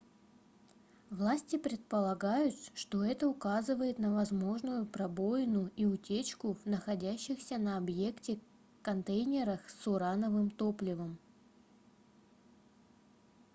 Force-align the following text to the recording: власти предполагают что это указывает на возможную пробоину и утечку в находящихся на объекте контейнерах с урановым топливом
власти 1.11 1.59
предполагают 1.59 2.55
что 2.73 3.03
это 3.03 3.27
указывает 3.29 3.99
на 3.99 4.11
возможную 4.11 4.87
пробоину 4.87 5.67
и 5.75 5.85
утечку 5.85 6.53
в 6.55 6.65
находящихся 6.65 7.59
на 7.59 7.77
объекте 7.77 8.39
контейнерах 8.81 9.59
с 9.69 9.85
урановым 9.85 10.49
топливом 10.49 11.19